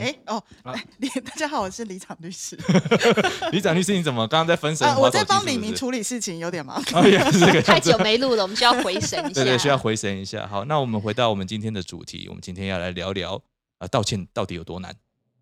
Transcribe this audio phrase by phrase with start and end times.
[0.00, 2.58] 哎哦， 大家好，我是李长律师
[3.52, 4.88] 李长律师，你怎么刚刚在分神？
[4.88, 6.82] 啊，我在帮李明处理事情，有点忙。
[6.82, 9.28] 太久没录了，我们需要回神一下。
[9.34, 10.46] 对对，需要回神一下。
[10.46, 13.40] 好，那我们回到我们今天的主题，我们今天要来聊聊
[13.76, 14.94] 啊，道歉到底有多难？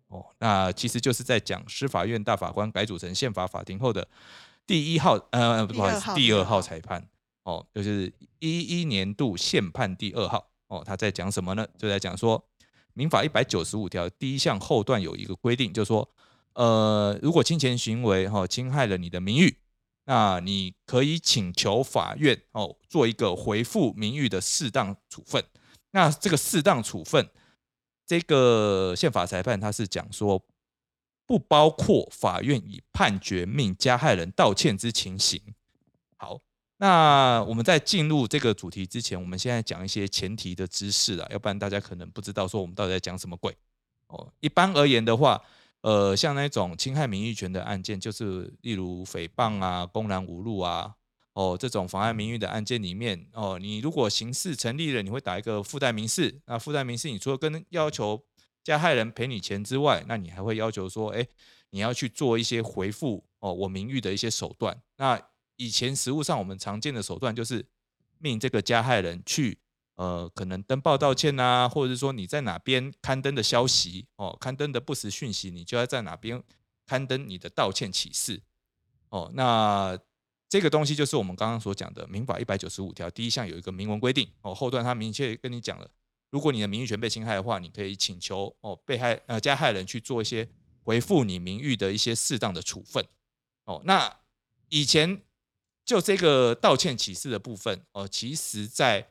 [0.09, 4.05] 哦，那其实就是在讲司法院大法官改组成宪法法庭后的
[4.67, 7.01] 第一号，呃，不好意思，第二号裁判，
[7.43, 11.65] 哦，就是一一年度宪判第二号，哦，他在讲什么呢？
[11.77, 12.43] 就在讲说
[12.99, 16.09] 民法一百九十五条第一项后段有一个规定，就是说，
[16.51, 19.55] 呃，如果侵权行为哈、哦、侵害了你的名誉，
[20.03, 25.41] 那你可以请求法院哦做一个回复名誉的适当处分。
[25.91, 27.29] 那这个适当处分，
[28.05, 30.45] 这个宪法裁判他是讲说，
[31.25, 35.41] 不包括法院以判决命加害人道歉之情形。
[36.17, 36.41] 好，
[36.81, 43.53] 那我们在进入这个主题之前，我们现在讲一些前提的知识啊，要不然大家可能不知道说我们到底在讲什么鬼。
[44.07, 45.41] 哦，一般而言的话，
[45.81, 50.95] 呃，像那种侵害名誉权的案件，就是例如诽谤啊、公然侮辱啊，
[51.33, 56.41] 哦，这种妨碍名誉的案件里面，哦，你如果刑事成立了，你会打一个附带民事。
[56.45, 58.23] 那附带民事，你除了跟要求
[58.63, 61.27] 加害人赔你钱之外，那你还会要求说，哎，
[61.71, 64.81] 你要去做一些回复哦，我名誉的一些手段。
[64.95, 65.21] 那
[65.59, 67.65] 以前实务上我们常见的手段就是
[68.17, 69.59] 命这个加害人去
[69.95, 76.41] 呃，可能登报道歉啊，或者是说你在哪边刊登的消息哦，刊登的不实讯息，你就要在哪边
[76.85, 78.41] 刊登你的道歉启事
[79.09, 79.29] 哦。
[79.33, 79.99] 那
[80.47, 85.91] 这个东西就是我们刚刚所讲的民法一百九十五条第一项有一个明文规定哦，后段他明确跟你讲了，
[86.29, 90.47] 如果你的名誉权被侵害的话，你可以请求哦被害呃加害人去做一些
[90.83, 93.05] 回复你名誉的一些适当的处分
[93.65, 93.81] 哦。
[93.83, 94.21] 那
[94.69, 95.21] 以前
[95.89, 99.03] 就这个道歉启事的部分哦，其实在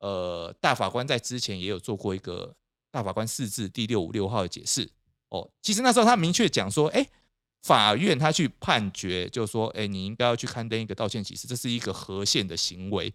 [0.00, 2.52] 呃大法官在之前也有做过一个
[2.90, 4.90] 大法官释字第六五六号的解释
[5.28, 5.48] 哦。
[5.62, 7.08] 其实那时候他明确讲说，哎，
[7.62, 13.14] 法院他去判决，就说，哎，你应该要去刊登一个道歉启事，这是一个合宪的行为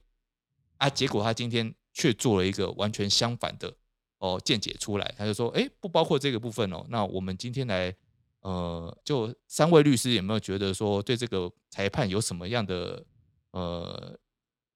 [0.78, 0.90] 啊。
[0.90, 3.76] 结果他今天却做了一个完全相反的
[4.20, 6.86] 哦见解出来，他就说，哎，不包括这个部分哦。
[6.88, 7.94] 那我们今天来。
[8.42, 13.06] 呃，就三位律师有没有觉得说对这个裁判有什么样的
[13.52, 14.18] 呃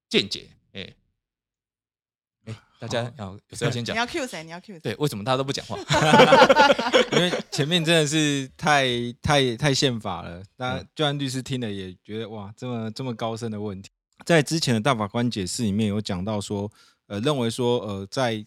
[0.08, 0.50] 见解？
[0.72, 0.94] 哎、
[2.46, 3.94] 哎、大家要有谁要先 讲？
[3.94, 4.44] 你要 Q 谁？
[4.44, 4.80] 你要 Q 谁？
[4.80, 5.76] 对，为什么大家都不讲话？
[7.16, 8.86] 因为前面真的是太
[9.22, 13.90] 太太宪法了，那嗯就算律师听了也觉得哇，这么这么高深的问题，
[14.26, 16.70] 在之前的大法官解释里面有讲到说，
[17.06, 18.44] 呃，认为说呃，在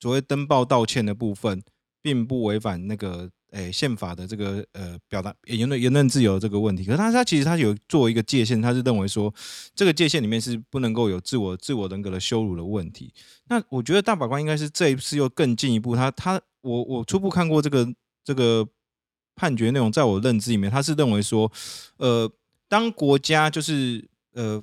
[0.00, 1.62] 所谓登报道歉的部分，
[2.02, 9.32] 并不违反那个诶宪法的这个呃表达言论言论自由这个问题，可是他他其实他有做一个界限，他是认为说
[9.76, 13.14] 这个界限里面是不能够有自我自我人格的羞辱的问题。
[13.46, 17.88] 那我觉得大法官应该是这一次又更进一步，他他我我初步看过这个
[18.24, 18.66] 这个
[19.36, 21.50] 判决内容，在我认知里面，他是认为说，
[21.98, 22.28] 呃，
[22.68, 24.60] 当国家就是呃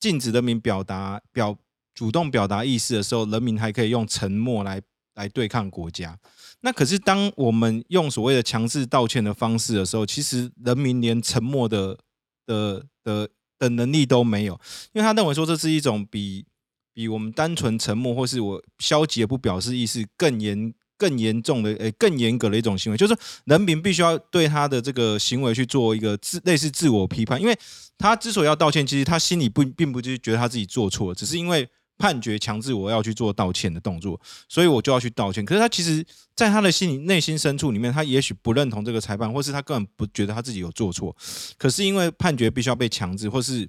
[0.00, 1.56] 禁止人民表达表
[1.94, 4.82] 主动表达意思的时候，人民还可以用沉默来
[5.14, 6.18] 来对抗国家。
[6.64, 11.98] 那可是当我们用所谓的强制道歉的方式的时候，其实人民连沉默的
[12.46, 14.58] 的的的能力都没有，
[14.94, 16.46] 因为他认为说这是一种比
[16.94, 23.14] 比我们单纯沉默或是我消极的不表示意思更严更严重的诶、更严格的一种行为，就是
[23.44, 27.58] 人民必须要对他的这个行为去做一个自类似自我批判，因为
[27.98, 35.44] 他之所以要道歉，其实他心里不并不是觉得他自己做错，只是因为判决强制我要去做道歉的动作，所以我就要去道歉。
[35.44, 41.14] 可是他其实在他的心里内心深处里面，他也许不认同这个裁判，或是他根本不觉得他自己有做错，
[41.56, 43.68] 可是因为判决必须要被强制，或是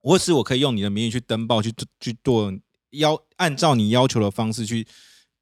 [0.00, 2.52] 或是我可以用你的名义去登报，去去做
[2.90, 4.86] 要按照你要求的方式去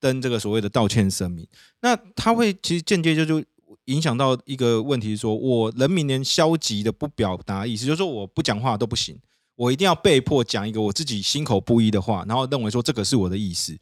[0.01, 1.47] 登这个所谓的道歉声明，
[1.81, 3.45] 那他会其实间接就就
[3.85, 9.17] 影响到一个问题说，我人民连消极的不表达意思，就是说我不讲话都不行，
[9.57, 13.77] 我一定要被迫讲一个我自己心口不一的话，然后认为说这个是我的意思。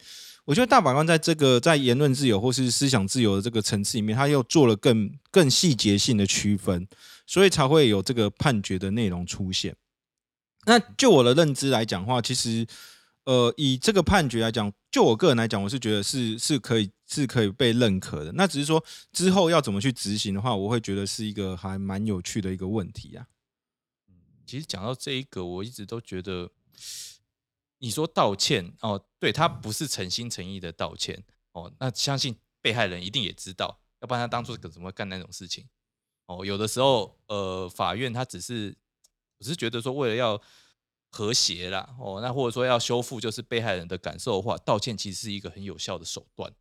[0.47, 6.87] 我觉得大法官在这个在言论自由或是思想自由的这个层次里面，他又做了更更细节性的区分，
[7.27, 9.75] 所以才会有这个判决的内容出现。
[10.67, 12.67] 那就我的认知来讲的话，其实
[13.25, 18.31] 呃，以这个判决来讲，就我个人来讲，我是觉得是是可以是可以被认可的。
[18.33, 23.25] 那只是说之后要怎么去执行的话，我会觉得是一个还蛮有趣的一个问题啊。
[24.47, 26.51] 其实讲到这一个，我一直都觉得，
[27.79, 35.69] 你说道歉哦，对他不是诚心诚意的道歉哦，那相信被害人一定也知道，要不然他当初怎么干那种事情？
[36.27, 38.77] 哦，有的时候，呃，法院他只是，
[39.39, 40.41] 我是觉得说，为了要
[41.11, 46.53] 和谐啦，哦，那或者说要修复就是被害人的感受的话，道歉其实是一个很有效的手段。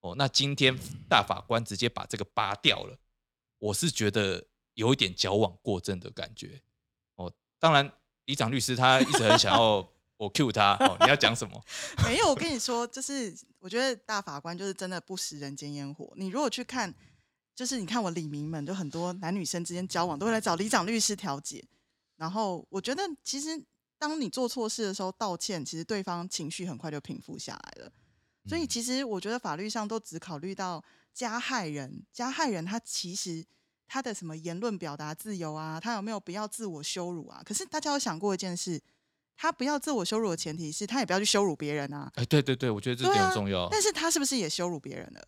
[0.00, 0.76] 哦，那今天
[1.08, 2.98] 大法官直接把这个拔掉了，
[3.58, 6.60] 我是觉得有一点矫枉过正的感觉。
[7.62, 7.90] 哦，当然，
[8.26, 9.88] 李长律师他一直很想要
[10.18, 11.60] 我 cue 他，哦，你要讲什么？
[12.04, 16.12] 没有，我跟你说，就是我觉得大法官就是真的不食人间烟火。
[16.16, 16.92] 你如果去看，
[17.54, 21.64] 就是你看我李明们，就很多男女生之间交往都会来找李长律师调解。
[22.16, 23.60] 然后我觉得，其实
[23.98, 27.92] 当你做错事的时候道歉，其实对方情绪很快就平复下来了。
[28.46, 30.82] 所以其实我觉得法律上都只考虑到
[31.12, 33.44] 加害人，加害人他其实
[33.92, 37.42] 他的什么言论表达自由啊，他有没有不要自我羞辱啊？
[37.44, 38.80] 可是大家有想过一件事，
[39.36, 42.10] 他不要自我羞辱的前提是他也不要去羞辱别人啊。
[42.14, 43.68] 哎，对对对，我觉得这点很重要。
[43.70, 45.20] 但是他是不是也羞辱别人了？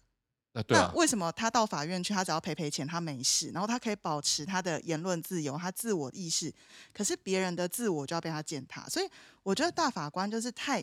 [0.55, 0.91] 啊，对啊。
[0.91, 6.51] 那为什么他到法院去，他只要赔赔钱，他没事，然后他可以保持他的言论自由，他自我意识，
[6.95, 8.89] 可是别人的自我就要被他践踏。
[8.89, 9.07] 所以
[9.43, 10.83] 我觉得大法官就是太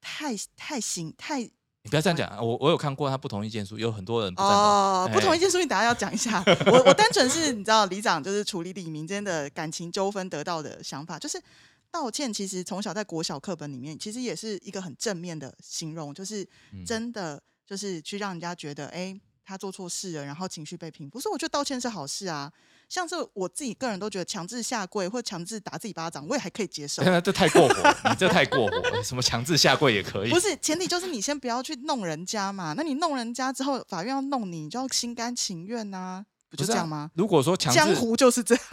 [0.00, 1.48] 太太行太。
[1.84, 6.42] 你不要这样讲，我我有看过他不同意见书，有很多人不哦，不同意见书你等下要讲一下。
[6.66, 11.42] 我我单纯是你知道，里长就是处理李明间的感情纠纷得到的想法，就是
[11.90, 12.32] 道歉。
[12.32, 16.48] 其实从小在国小课本里面，其实也是一个很正面的形容，就是
[16.86, 21.18] 真的就是去让人家觉得，哎，他做错事了，然后情绪被平复。
[21.18, 22.52] 所以我觉得道歉是好事啊。
[22.92, 27.02] 像是我自己个人都觉得强制下跪或强制打自己巴掌，我也还可以接受。
[27.24, 27.74] 这太过火，
[28.10, 29.02] 你这太过火。
[29.02, 30.30] 什么强制下跪也可以？
[30.30, 32.74] 不是，前提就是你先不要去弄人家嘛。
[32.76, 37.10] 那你弄人家之后，法院要弄你，你就要心甘情愿呐，不就这样吗？
[37.14, 38.64] 如果说强制，江湖就是这样。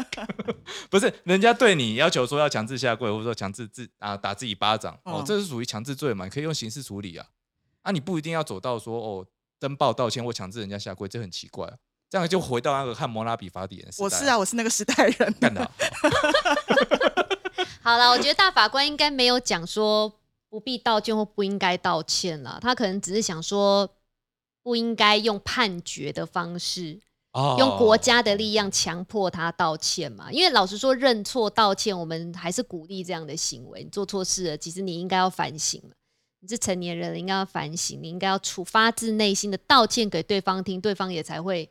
[0.90, 6.26] 不是，人家对你要求说要强制下跪，或者说强制自啊打自己巴掌，哦，这是属于强制罪嘛？
[6.26, 7.26] 你可以用刑事处理啊。
[7.80, 9.26] 啊，你不一定要走到说哦
[9.58, 11.72] 登报道歉或强制人家下跪，这很奇怪啊。
[12.10, 14.04] 这样就回到那个汉摩拉比法典时代。
[14.04, 15.34] 我是啊，我是那个时代人。
[15.40, 15.70] 干的。
[17.82, 20.12] 好了，我觉得大法官应该没有讲说
[20.48, 23.88] 不必道歉或不应该道歉了，他可能只是想说
[24.62, 26.98] 不应该用判决的方式，
[27.58, 30.32] 用国家的力量强迫他道歉嘛。
[30.32, 33.84] 因为老实说，认错道歉，我们还是鼓励这样的行为。
[33.84, 35.90] 你做错事了，其实你应该要反省了。
[36.40, 41.68] 你是成年人了，应该要反省，你应该要出发自内心的道歉给对方听，对方也才会。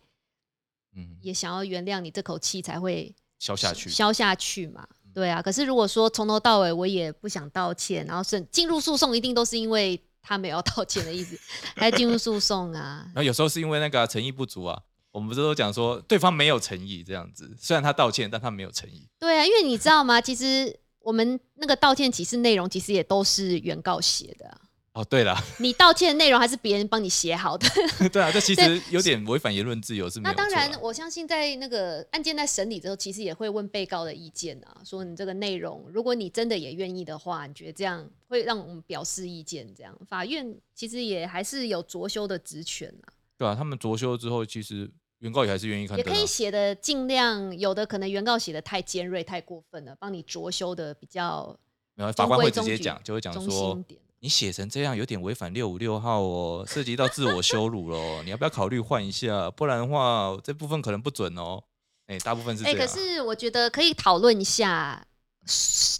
[1.21, 4.87] 也想要原谅你，这口气才会消下去，消下去嘛？
[5.13, 5.41] 对啊。
[5.41, 11.37] 可是如果说从头到尾我也不想道歉，然后是进入诉讼，一定都是因为他没有道歉的意思，
[11.75, 13.03] 才进入诉讼啊。
[13.13, 14.81] 然后有时候是因为那个诚意不足啊。
[15.11, 19.07] 我们不是都讲说对方没有诚意这样子，虽然他道歉，但他没有诚意。
[19.17, 20.21] 对啊，因为你知道吗？
[20.21, 24.61] 其实我们那个道歉启事内容，其实也都是原告写的。
[24.97, 27.67] 哦，对了， 你道歉的内容还是别人帮你写好的。
[28.11, 30.33] 对啊，这其实有点违反言论自由，是没有。
[30.33, 39.71] 那当然，我相信在那个案件在审理之后，其实也会问被告的意见啊，说你这个内容，如果你真的也愿意的话，你觉得这样会让我们表示意见？
[39.75, 43.13] 这样，法院其实也还是有酌修的职权啊。
[43.37, 44.89] 对啊，他们酌修之后，其实
[45.19, 45.95] 原告也还是愿意看。
[45.95, 51.55] 也可以写的尽量，有的可能原告写的太尖锐、太过分了，帮你酌修的比较。
[51.93, 53.79] 没有，法官会直接讲，就会讲说。
[54.19, 59.51] 你写成这样有点违反六五六号哦，涉及到自我羞辱喽，你要不要考虑换一下？
[59.51, 61.63] 不然的话，这部分可能不准哦。
[62.07, 62.77] 哎，大部分是这样。
[62.79, 65.05] 可是我觉得可以讨论一下，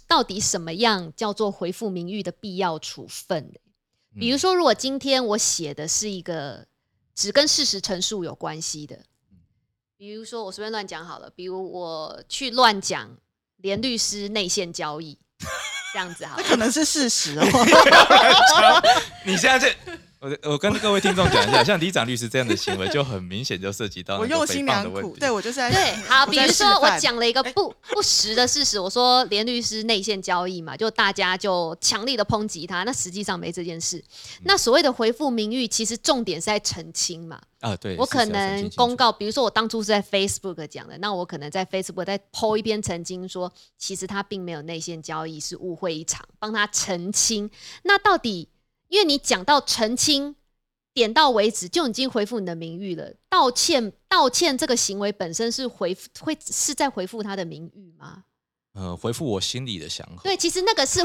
[0.08, 3.52] 到底什么样叫做回复名誉的必要处分？
[4.18, 6.66] 比如说，如果今天我写的是一个
[7.14, 9.04] 只跟事实陈述有关系的，
[9.96, 13.16] 比如说我随便乱讲好了，比如我去乱讲
[13.58, 15.18] 连律师内线交易。
[15.92, 17.44] 这样子哈，那可能是事实哦。
[19.24, 19.74] 你现在这，
[20.20, 25.16] 我我跟各位听众讲一下，像李长律师这样的行为，就很明显就涉及到我用心良苦。
[25.16, 34.02] 对我就是在对好，比如说我讲了一个不不实的事实，我说连律师内线交易嘛，就大家就强力的抨击他，那实际上没这件事。
[34.42, 37.40] 那所谓的回复名誉，其实重点是在澄清嘛。
[37.60, 47.50] 啊，对，我可能公告，比如说我当初是在 Facebook 讲的，那我可能在 Facebook 再 po 一篇澄清，说其实他并没有内线交易，是误会一场，帮他澄清。
[47.82, 48.48] 那到底，
[48.88, 50.34] 因为你讲到澄清，
[50.92, 58.24] 点到为止就已经回复你的名誉了，道歉道歉这个行为本身是回复会是在回复他的名誉吗？
[58.78, 60.22] 呃，回复我心里的想法。
[60.22, 61.00] 对，其实那个是，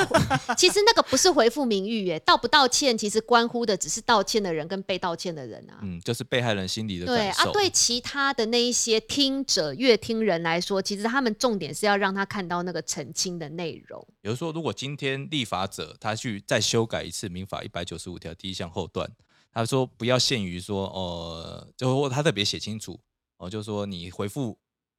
[0.56, 5.80] 其实那个不是回复名誉，耶，道不道歉，其实关乎的只是道歉的人跟被道歉的人啊。
[5.82, 14.08] 嗯，就是被害人心里的对啊，对其他的那一些听者、乐听人来说，其实他们重点是要让他看到那个澄清的内容。
[14.22, 19.10] 比如说，如果今天立法者他去再修改一次民法一百九十五条第一项后段，
[19.52, 23.00] 他说不要限于说，呃，就他特别写清楚，
[23.38, 24.56] 哦，就是说你回复。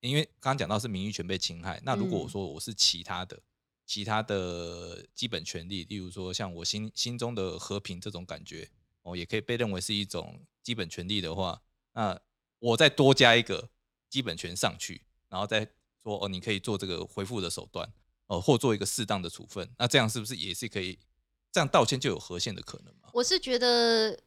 [0.08, 3.40] 因为刚刚讲到是名誉权被侵害，那如果我说我是其他的、
[3.86, 8.68] 其他的基本权利，例如说像我心心中的和平这种感觉，
[9.02, 11.62] 哦，也可以被认为是一种基本权利的话，
[11.94, 12.20] 那
[12.58, 13.70] 我再多加一个
[14.10, 15.66] 基本权上去，然后再
[16.02, 17.90] 说哦，你可以做这个回复的手段，
[18.26, 20.98] 哦，或做一个适当的处分，那这样是不是也是可以？
[21.50, 23.08] 这样道歉就有和宪的可能吗？
[23.14, 24.18] 我是觉得，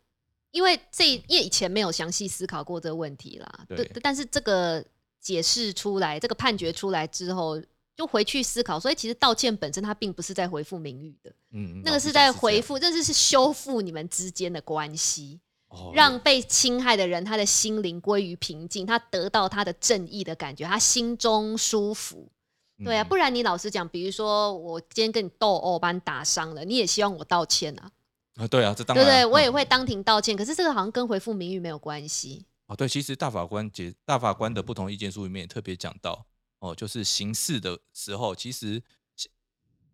[0.49, 4.83] 因为这因为以前没有详细思考过这个问题啦，对，但是这个。
[5.19, 7.61] 解释出来，这个判决出来之后，
[7.95, 8.79] 就回去思考。
[8.79, 15.39] 所以其实道歉本身，它并不是在回复名誉的，嗯，那个是在回复，这是是修复你们之间的关系，
[15.93, 22.29] 让被侵害的人他的心灵归于平静，他得到他的正义的感觉，他心中舒服。
[22.85, 27.89] 对啊，不然你老实讲，比如说我今天跟你斗殴，把你打伤了，你也希望我道歉啊？
[28.35, 30.37] 啊，对啊，这当然，对对，我也会当庭道歉。
[30.37, 32.45] 可是这个好像跟回复名誉没有关系。
[32.67, 36.27] 哦，对，其实大法官解大法官的不同意见书里面也特别讲到，
[36.59, 38.83] 哦，就是刑事的时候，其实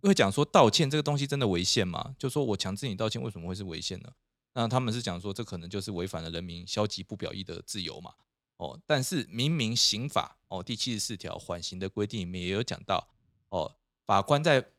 [0.02, 2.16] 会讲说道歉这个东西真的违宪吗？
[2.18, 4.12] 就说我强制你道歉，为什么会是违宪呢？
[4.54, 8.14] 那他们是讲说这可能就是违反了人民消极不表意的自由嘛。
[8.58, 13.08] 哦，但是明明刑法哦第七十四条缓刑的规定里面也有讲到，
[13.50, 13.76] 哦，
[14.06, 14.72] 法官在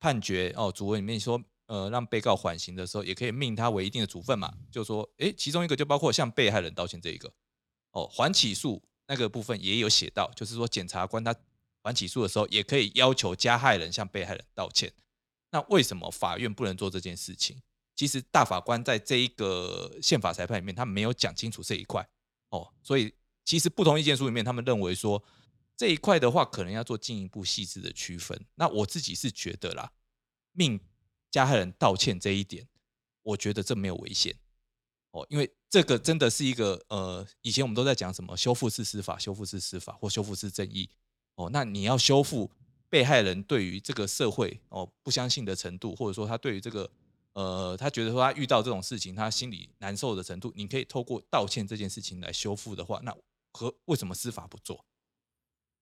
[0.00, 1.42] 判决哦主文里面说。
[1.66, 4.54] 呃，让被告缓刑的时候，也可以命他为一定的处分嘛。
[4.70, 7.32] 就说，诶，其中一个就包括向被害人道歉这一个。
[7.90, 11.34] 哦，缓起诉那个部分也有写到，就是说检察官他
[11.82, 14.92] 缓起诉的时候，也可以要求加害人向被害人道歉。
[15.50, 17.60] 那为什么法院不能做这件事情？
[17.96, 22.08] 其实大法官在这一个宪法裁判里面，他没有讲清楚这一块。
[22.50, 23.12] 哦，所以
[23.44, 25.20] 其实不同意见书里面，他们认为说
[25.76, 28.46] 这一块的话，可能要做进一步细致的区分。
[28.54, 29.90] 那我自己是觉得啦，
[30.52, 30.78] 命。
[31.36, 32.66] 加害人道歉这一点，
[33.22, 34.34] 我觉得这没有危险
[35.10, 40.88] 哦，因为这个真的是一个呃，以前我们都在讲什么修复式司法、修复式司法或修复式正义
[41.34, 42.50] 哦，那你要修复
[42.88, 46.90] 被害人对于这个社会哦不相信的程度，或者说他对于这个
[47.34, 53.14] 呃他觉得说他遇到这种事情他心里难受的程度，你可以透过道歉这件事情来修复的话，那
[53.52, 54.86] 和为什么司法不做？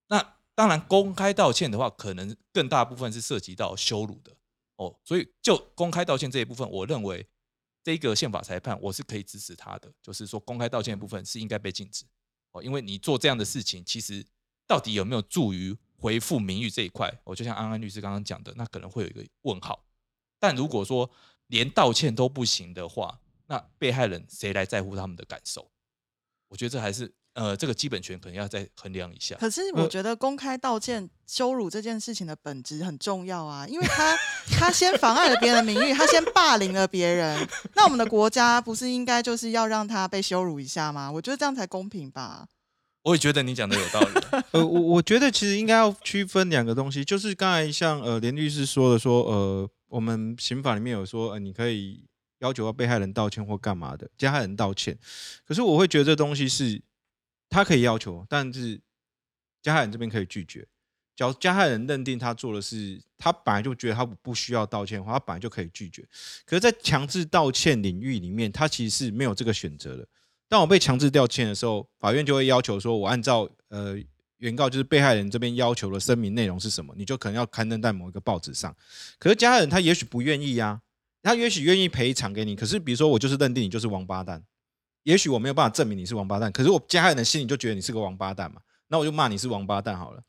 [0.07, 4.35] 那当然公开道歉的话，可能更大部分是涉及到羞辱的。
[4.77, 7.25] 哦，所以就公开道歉这一部分，我认为
[7.83, 12.05] 这个宪法裁判我是可以支持他的，就是说公开道歉的部分是应该被禁止。
[12.51, 14.25] 哦，因为你做这样的事情，其实
[14.67, 19.85] 到底有没有助于回复名誉这一块，我就像安安律师刚刚讲的，那可能会有一个问号。
[20.39, 21.09] 但如果说
[21.47, 25.69] 连道歉都不行的话，那被害人谁来在乎他们的感受？
[26.47, 27.13] 我觉得这还是。
[27.35, 29.35] 呃，这个基本权可能要再衡量一下。
[29.35, 34.17] 可是我觉得公开道歉羞辱这件事情的本质很重要啊，因为他
[34.57, 37.45] 他先妨碍了别人的名誉，他先霸凌了别人。
[37.75, 41.11] 那我们的国家不是应该就是要让他被羞辱一下吗？
[41.11, 42.47] 我觉得这样才公平吧。
[43.03, 44.21] 我也觉得你讲的有道理。
[44.51, 52.05] 呃，我我觉得其实应该要区分两个东西，就是刚才像呃连律师说的，说呃我们刑法里面有说，呃你可以
[52.39, 54.97] 要求要被害人道歉或干嘛的，加害人道歉。
[55.45, 56.81] 可是我会觉得这东西是。
[57.55, 58.79] 他可以要求，但是
[59.61, 60.67] 加害人这边可以拒绝。
[61.15, 66.05] 只要加害人认定他做的是，他本来就觉得他不需要道歉的话，他本来就可以拒绝。
[66.45, 70.05] 可是，在强制道歉领域里面，他其实是没有这个选择的。
[70.49, 73.97] 当我被强制道歉的时候，法院就会要求说，我按照呃
[74.39, 78.75] 原告就是被害人这边要求的声明内容是什么，你就可能要刊登在某一个报纸上。
[79.17, 80.81] 可是加害人他也许不愿意呀，
[81.23, 82.57] 他也许愿意赔偿给你。
[82.57, 84.43] 可是比如说，我就是认定你就是王八蛋。
[85.05, 90.21] 也许我没有办法证明你是王八蛋，可是我加害人心里就觉得你是个王八蛋嘛，那我就骂你是王八蛋好了。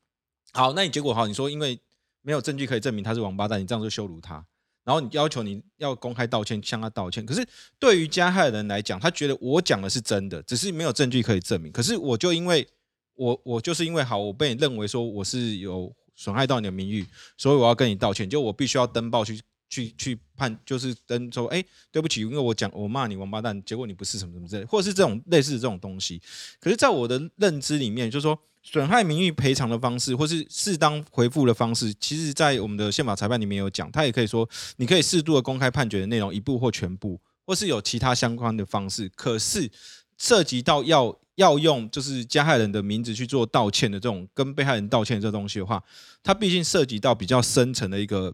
[0.53, 1.79] 好，那你结果好，你说因为
[2.21, 4.45] 没有证据可以证明他是王八蛋，你这样就羞辱他，
[4.83, 7.25] 然后你要求你要公开道歉，向他道歉。
[7.25, 7.43] 可是
[7.79, 11.71] 对于加害人来讲，他觉得我讲的是真的，只是没有证据可以证明。
[11.71, 12.67] 可是我就因为
[13.15, 17.03] 我我就是因为好，我被你认为说我是有损害到你的名誉，
[17.35, 19.41] 所以我要跟你道歉，就我必须要登报去。
[19.69, 26.21] 去去判就是跟说，哎，对不起，因为我讲我骂你王八蛋，结果你不是什么什么之类，或者是这种类似的这种东西。
[26.59, 34.47] 可是，在我的认知里面，就是说损害名誉赔偿的方式，或是适当回复的方式，其实，在我们的宪法裁判里面有讲，他也可以说，
[34.77, 39.09] 你可以适度的公开判决的内容一部或全部，或是有其他相关的方式。
[39.15, 39.69] 可是，
[40.17, 45.83] 涉及到要要用就是加害人的名字去做道歉的这种跟被害人道歉这东西的话，
[46.23, 48.33] 它毕竟涉及到比较深层的一个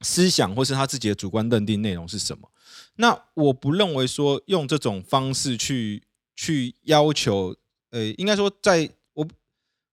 [0.00, 2.50] 思想，或是他自己的主观认定内容是什么。
[2.96, 6.02] 那我不认为说用这种方式去
[6.34, 7.54] 去要求，
[7.90, 9.26] 呃，应该说在我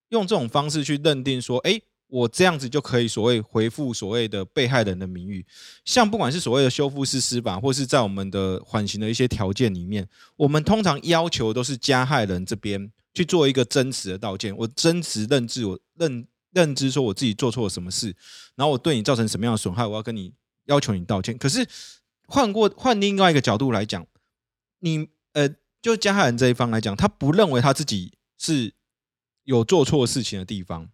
[0.09, 1.81] 用这种方式去认定说，哎。
[2.07, 5.43] 我这样子就可以所谓回复所谓的被害人的名誉，
[5.83, 10.07] 像不管是所谓的修复式司法，或是在我们的缓刑的一些条件里面，
[10.37, 18.15] 我们通常要求都是加害人这边去做一个真实的道歉，我真实认知，我认认知说我自己做错了什么事，
[18.55, 20.33] 然后我对你造成什么样的损害，我要跟你
[20.65, 21.37] 要求你道歉。
[21.37, 21.67] 可是
[22.25, 24.07] 换过换另外一个角度来讲，
[24.79, 25.47] 你呃，
[25.81, 28.73] 就加害人这一方来讲，他不认为他自己是
[29.43, 30.89] 有做错事情的地方。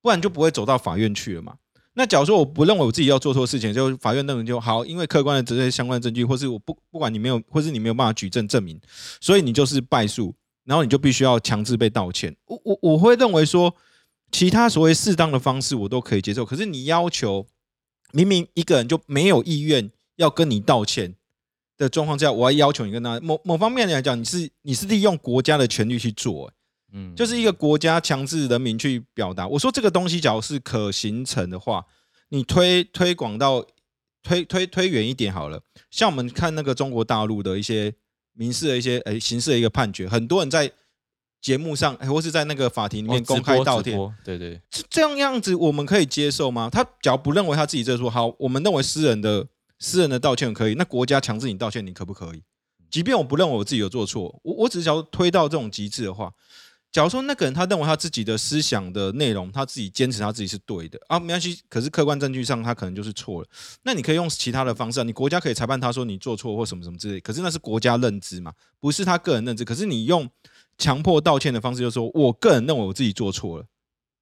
[0.00, 1.56] 不然就不会走到法院去了嘛。
[1.94, 8.80] 那假如说我不认为我自己要做错事情，就法院认为就好，因为客观的这些相关证据，或是我不不管你没有，或是你没有办法举证证明，
[9.20, 10.32] 所以你就是败诉，
[10.64, 12.34] 然后你就必须要强制被道歉。
[12.46, 13.74] 我我我会认为说，
[14.30, 17.46] 其他所谓适当的方式我都可以接受，可是你要求
[18.12, 21.14] 明明一个人就没有意愿要跟你道歉
[21.76, 26.52] 的状况下，我要要求你跟他某某方面来讲，你是你是利用国家的权利去做。
[26.92, 29.46] 嗯，就是一个国家强制人民去表达。
[29.46, 31.84] 我说这个东西，假如是可形成的话，
[32.30, 33.62] 你推推广到
[34.22, 35.62] 推推推远一点好了。
[35.90, 37.92] 像我们看那个中国大陆的一些
[38.32, 40.72] 民事的一些诶刑事的一个判决，很多人在
[41.40, 46.68] 节目上或是在那个法庭里面公开道歉，对对，这样样子我们可以接受吗？
[46.70, 49.46] 他假如不认为他自己这错，好，我们认为私人的
[49.78, 52.42] 私人的道歉可以，那国家强制你道歉，你可不可以？
[52.90, 56.32] 即便我不认为我自己有做错，我我只是想要推到这种极致的话。
[56.90, 61.60] 假如说那个人他认为他自己的思想的内容，他自己坚持他自己是对的啊，没关系。
[61.68, 63.48] 可是客观证据上他可能就是错了，
[63.82, 67.20] 那你可以用其他的方式，你国家可以裁判他说你做错或什么什么之类。
[67.20, 69.66] 可是那是国家认知嘛，不是他个人认知。
[69.66, 70.26] 可是你用
[70.78, 73.66] 强迫道歉的方式，就是说我个人认为我自己做错了，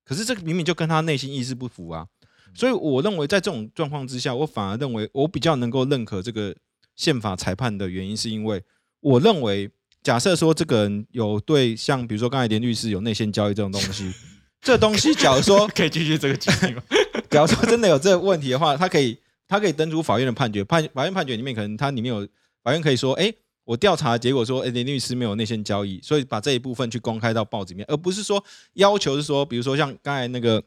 [0.05, 2.07] 可是这个明明就跟他内心意识不符啊。
[2.55, 6.57] 所以我认为在这种状况之下，我反而认为我比较能够认可这个
[6.97, 8.65] 宪法裁判的原因，是因为
[9.01, 9.71] 我认为。
[10.03, 14.15] 假设说这个人有对像比如说刚才连律师有内线交易这种东西，
[14.63, 16.37] 这东西假如说 可以继续这个？
[17.29, 22.25] 假如说真的有这个问题的话，他可以他可以登出法院的判决，判法院判决里面可能他里面有
[22.63, 23.35] 法院可以说，哎，
[23.67, 30.63] 我调查结果说，哎，林律师没有内线交易，所以把这一部分去公开到报纸面，而不是说要求是说，比如说像刚才那个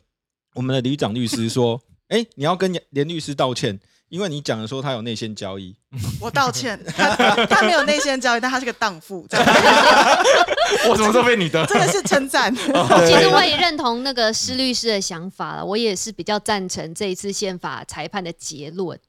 [0.54, 3.80] 我们的李长律师说，哎，你要跟连律师道歉。
[4.10, 5.76] 因为你讲的说他有内线交易，
[6.20, 9.24] 我道歉，他他没有内线交易，但他是个荡妇。
[10.90, 11.64] 我什么时候被你的？
[11.68, 12.52] 这个是称赞。
[12.56, 12.64] 其
[13.20, 19.00] 实我也认同那个施律师的想法了，我也是比较赞成这一次宪法裁判的结论。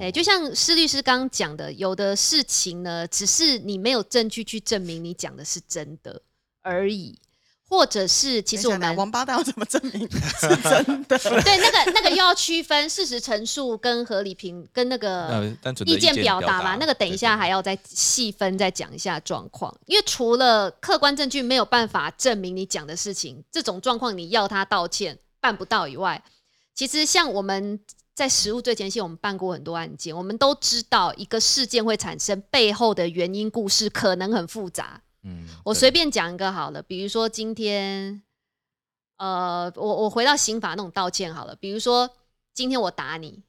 [0.00, 6.22] 哎，就像施律师刚刚讲的，有的事情呢，只是你没有证据去证明你讲的是真的
[6.62, 7.18] 而已。
[7.68, 11.18] 或者是，其实我们王八蛋要怎么证明是真的？
[11.42, 15.52] 对，那个那个又要区分事实陈述跟合理评跟那个
[15.84, 16.76] 意见表达嘛。
[16.76, 26.22] 那个等一下还要再细分再讲一下状况，因为除了客观证据没有办法证明你讲的事情，这种状况你要他道歉办不到以外，
[26.72, 27.80] 其实像我们
[28.16, 35.02] 在实务最前线，我们办过很多案件，我们都知道一个事件会产生背后的原因故事可能很复杂。
[35.22, 38.22] 嗯，我随便讲一个好了，比如说今天，
[39.18, 42.08] 呃，我我回到刑法那种道歉好了，比如说
[42.54, 43.42] 今天我打你，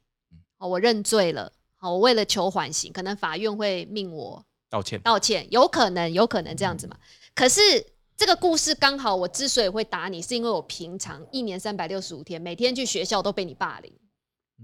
[0.58, 6.98] 哦，我认罪了，好，我为了求缓刑，可能法院会命我道歉，道歉，有可能，有可能这样子嘛。
[7.34, 7.62] 可是
[8.18, 13.90] 这个故事刚好，我之所以会打你，是因为我平常一年三百六十五天，每天去学校都被你霸凌，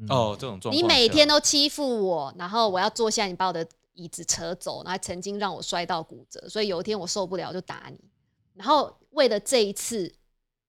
[0.08, 3.66] 哦，这种状况，你每天都欺负我，然后我要坐下，你把我的。
[3.96, 8.00] 椅子扯走，然后曾经让我摔到骨折，所以有一天我受不了就打你。
[8.54, 10.12] 然后为了这一次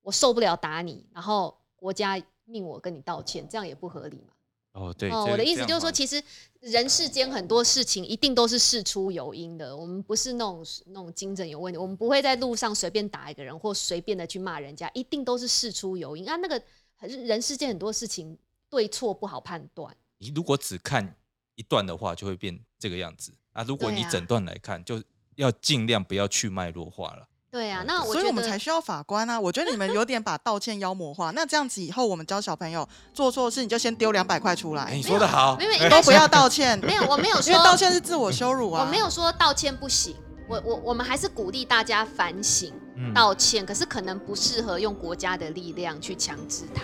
[0.04, 4.34] 我受不了打你，然后国家命我跟你道歉，这样也不合理嘛？
[4.74, 6.22] 哦，对，哦，我的意思就是说，其实
[6.60, 9.76] 人世间很多事情一定都是事出有因的。
[9.76, 16.36] 我们不是那种那种精神有问题，我们不会在路上随便打一个人或随便的去骂人家，一定都是事出有因啊。
[16.36, 16.62] 那个
[17.00, 18.38] 人世间很多事情
[18.76, 19.96] 对错不好判断。
[20.18, 21.16] 你如果只看。
[21.58, 23.64] 一段的话就会变这个样子啊！
[23.64, 25.02] 如果你整段来看，就
[25.36, 27.26] 要尽量不要去脉络化了。
[27.50, 29.40] 对啊，那所以我们才需要法官啊！
[29.40, 31.32] 我觉得你们有点把道歉妖魔化。
[31.32, 34.94] 那这样子以后，我们教小朋友做错事，你就先丢两百块出来。
[34.94, 36.78] 你说的好，没有都不要道歉。
[36.80, 38.84] 没有，我没有说道歉是自我羞辱啊！
[38.84, 40.14] 我没有说道歉不行。
[40.50, 42.74] 我我我们还是鼓励大家反省
[43.14, 46.84] 道歉，可是可能不适合用国家的力量去强制他。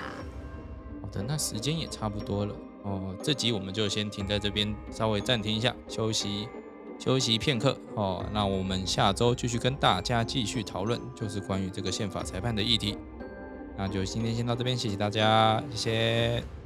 [1.12, 2.56] 好的，那时间也差不多了。
[2.84, 6.48] 哦，这集我们就先停在这边，稍微暂停一下，休息
[6.98, 8.26] 休息片刻哦。
[8.32, 12.98] 那我们下周继续跟大家继续讨论，就是关于这个宪法裁判的议题。
[13.78, 16.61] 那就今天先到这边，谢谢大家，谢谢。